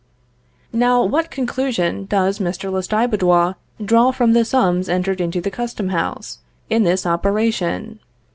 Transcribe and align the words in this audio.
Now 0.73 1.03
what 1.03 1.29
conclusion 1.29 2.05
does 2.05 2.39
Mr. 2.39 2.71
Lestiboudois 2.73 3.53
draw 3.85 4.09
from 4.11 4.33
the 4.33 4.43
sums 4.43 4.89
entered 4.89 5.21
into 5.21 5.41
the 5.41 5.51
custom 5.51 5.89
house, 5.89 6.39
in 6.71 6.81
this 6.81 7.05
operation? 7.05 7.99